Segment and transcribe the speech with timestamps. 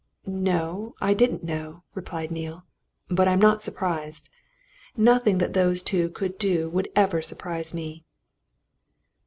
[0.25, 2.63] "No, I didn't know," replied Neale.
[3.07, 4.29] "But I'm not surprised.
[4.97, 8.03] Nothing that those two could do would ever surprise me."